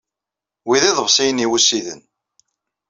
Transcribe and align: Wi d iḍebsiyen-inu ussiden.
Wi 0.67 0.77
d 0.81 0.83
iḍebsiyen-inu 0.89 1.47
ussiden. 1.57 2.01